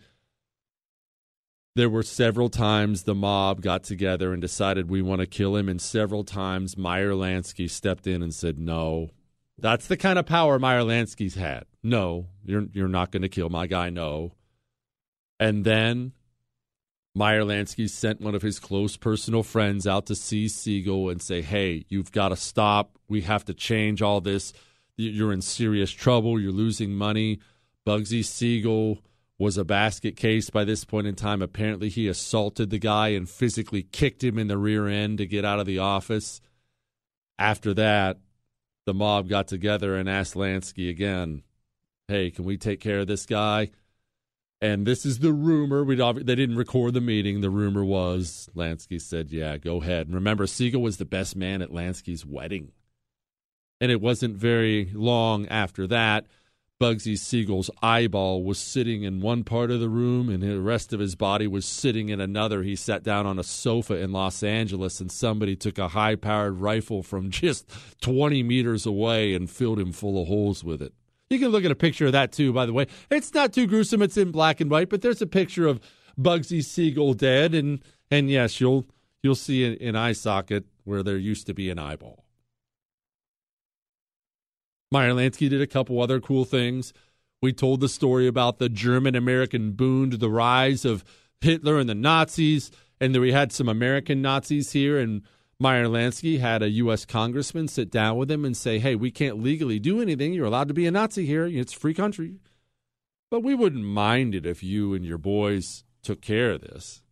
[1.77, 5.69] there were several times the mob got together and decided we want to kill him,
[5.69, 9.11] and several times Meyer Lansky stepped in and said, No.
[9.59, 11.65] That's the kind of power Meyer Lansky's had.
[11.83, 13.91] No, you're you're not going to kill my guy.
[13.91, 14.33] No.
[15.39, 16.13] And then
[17.17, 21.41] Meyer Lansky sent one of his close personal friends out to see Siegel and say,
[21.41, 22.99] Hey, you've got to stop.
[23.09, 24.53] We have to change all this.
[24.99, 26.39] You're in serious trouble.
[26.39, 27.39] You're losing money.
[27.87, 28.99] Bugsy Siegel
[29.39, 31.41] was a basket case by this point in time.
[31.41, 35.43] Apparently, he assaulted the guy and physically kicked him in the rear end to get
[35.43, 36.43] out of the office.
[37.39, 38.19] After that,
[38.85, 41.45] the mob got together and asked Lansky again,
[42.09, 43.71] "Hey, can we take care of this guy?"
[44.61, 45.85] And this is the rumor.
[45.85, 47.41] We they didn't record the meeting.
[47.41, 51.61] The rumor was Lansky said, "Yeah, go ahead." And remember, Siegel was the best man
[51.61, 52.73] at Lansky's wedding,
[53.81, 56.27] and it wasn't very long after that
[56.79, 61.01] Bugsy Siegel's eyeball was sitting in one part of the room and the rest of
[61.01, 62.63] his body was sitting in another.
[62.63, 66.61] He sat down on a sofa in Los Angeles and somebody took a high powered
[66.61, 67.67] rifle from just
[68.03, 70.93] 20 meters away and filled him full of holes with it.
[71.29, 72.87] You can look at a picture of that too, by the way.
[73.11, 74.03] It's not too gruesome.
[74.03, 75.81] It's in black and white, but there's a picture of
[76.19, 78.87] Bugsy Siegel dead, and and yes, you'll
[79.23, 82.25] you'll see an, an eye socket where there used to be an eyeball.
[84.93, 86.93] Meyer Lansky did a couple other cool things.
[87.43, 91.05] We told the story about the German American Bund, the rise of
[91.41, 92.71] Hitler and the Nazis,
[93.01, 95.23] and then we had some American Nazis here, and
[95.59, 97.07] Meyer Lansky had a U.S.
[97.07, 100.33] congressman sit down with him and say, "Hey, we can't legally do anything.
[100.33, 101.47] You're allowed to be a Nazi here.
[101.47, 102.37] It's a free country,
[103.31, 107.03] but we wouldn't mind it if you and your boys took care of this."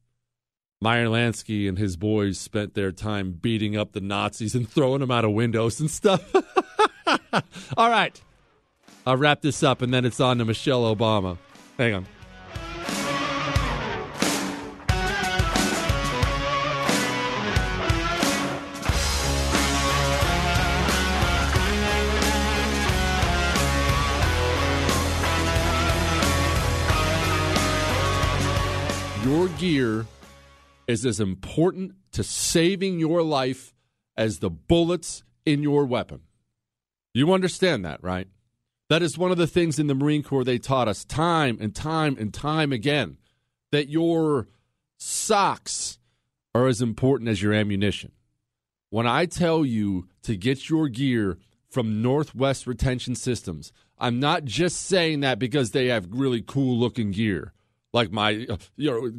[0.81, 5.11] Meyer Lansky and his boys spent their time beating up the Nazis and throwing them
[5.11, 6.35] out of windows and stuff.
[7.79, 8.21] All right.
[9.07, 11.39] I'll wrap this up and then it's on to Michelle Obama.
[11.79, 12.07] Hang on.
[29.25, 30.05] Your gear
[30.87, 33.73] is as important to saving your life
[34.19, 36.21] as the bullets in your weapon.
[37.15, 38.29] You understand that, right?
[38.91, 41.75] That is one of the things in the Marine Corps they taught us time and
[41.75, 43.17] time and time again
[43.73, 44.47] that your
[44.99, 45.99] socks
[46.55, 48.13] are as important as your ammunition.
[48.91, 51.39] When I tell you to get your gear
[51.71, 57.11] from Northwest Retention Systems, I'm not just saying that because they have really cool looking
[57.11, 57.55] gear
[57.95, 59.11] like my you know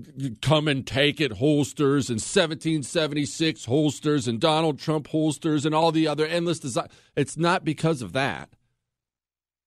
[0.41, 6.07] come and take it holsters and 1776 holsters and Donald Trump holsters and all the
[6.07, 8.49] other endless design it's not because of that.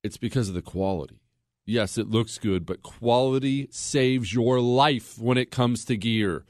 [0.05, 1.19] It's because of the quality.
[1.65, 6.45] Yes it looks good but quality saves your life when it comes to gear.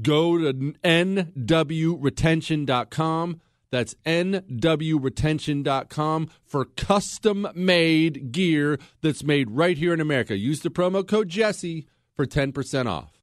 [0.00, 3.40] Go to nwretention.com
[3.70, 10.36] that's nwretention.com for custom made gear that's made right here in America.
[10.36, 13.16] Use the promo code Jesse for 10% off.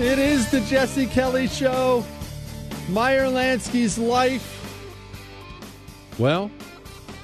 [0.00, 2.04] It is the Jesse Kelly Show.
[2.88, 4.60] Meyer Lansky's life.
[6.18, 6.50] Well,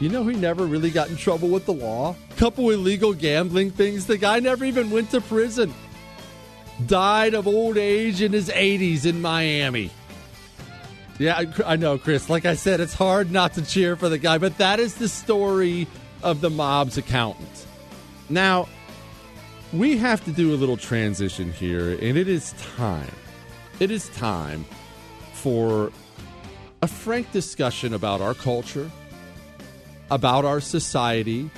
[0.00, 2.16] you know, he never really got in trouble with the law.
[2.36, 4.06] Couple illegal gambling things.
[4.06, 5.74] The guy never even went to prison.
[6.86, 9.90] Died of old age in his 80s in Miami.
[11.18, 12.30] Yeah, I know, Chris.
[12.30, 15.08] Like I said, it's hard not to cheer for the guy, but that is the
[15.08, 15.86] story
[16.22, 17.66] of the mob's accountant.
[18.30, 18.68] Now,
[19.74, 23.12] we have to do a little transition here, and it is time.
[23.80, 24.64] It is time
[25.42, 25.90] for
[26.82, 28.90] a frank discussion about our culture,
[30.10, 31.50] about our society,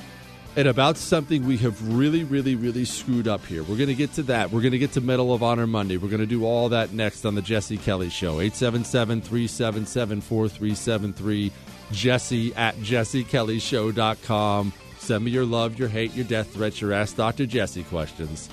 [0.55, 3.63] and about something we have really, really, really screwed up here.
[3.63, 4.51] We're going to get to that.
[4.51, 5.97] We're going to get to Medal of Honor Monday.
[5.97, 8.41] We're going to do all that next on the Jesse Kelly Show.
[8.41, 11.53] 877 377 4373.
[11.93, 14.73] Jesse at jessekellyshow.com.
[14.99, 17.47] Send me your love, your hate, your death threats, your Ask Dr.
[17.47, 18.49] Jesse questions.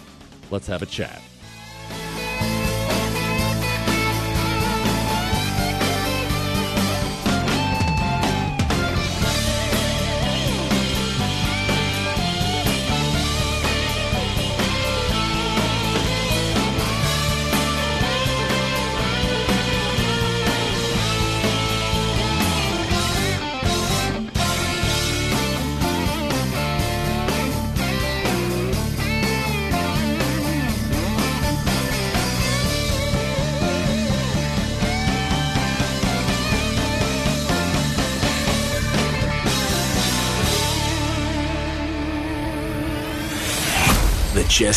[0.49, 1.21] Let's have a chat.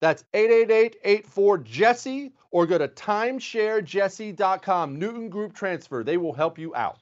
[0.00, 4.98] That's 888-84-JESSE or go to timesharejesse.com.
[4.98, 6.02] Newton Group Transfer.
[6.04, 6.98] They will help you out.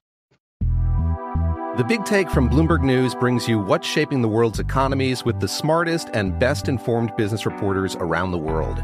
[1.77, 5.49] The Big Take from Bloomberg News brings you what's shaping the world's economies with the
[5.49, 8.83] smartest and best informed business reporters around the world.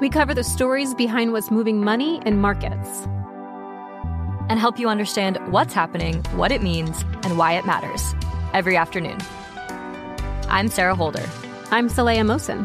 [0.00, 3.08] We cover the stories behind what's moving money and markets.
[4.48, 8.14] And help you understand what's happening, what it means, and why it matters
[8.54, 9.18] every afternoon.
[10.48, 11.28] I'm Sarah Holder.
[11.72, 12.64] I'm Saleha Mohsin.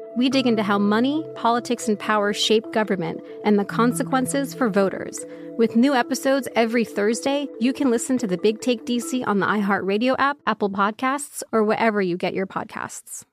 [0.15, 5.25] we dig into how money, politics, and power shape government and the consequences for voters.
[5.57, 9.45] With new episodes every Thursday, you can listen to the Big Take DC on the
[9.45, 13.23] iHeartRadio app, Apple Podcasts, or wherever you get your podcasts.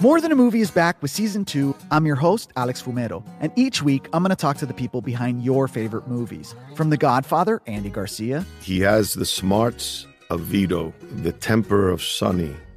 [0.00, 1.76] More Than a Movie is back with season two.
[1.90, 5.02] I'm your host, Alex Fumero, and each week I'm going to talk to the people
[5.02, 6.54] behind your favorite movies.
[6.74, 8.46] From The Godfather, Andy Garcia.
[8.62, 12.56] He has the smarts of Vito, the temper of Sonny